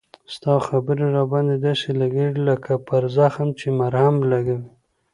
ستا 0.33 0.53
خبري 0.67 1.07
را 1.15 1.23
باندي 1.31 1.57
داسی 1.65 1.91
لګیږي 2.01 2.39
لکه 2.49 2.73
پر 2.87 3.03
زخم 3.15 3.47
چې 3.59 3.67
مرهم 3.79 4.15
لګوې 4.31 4.65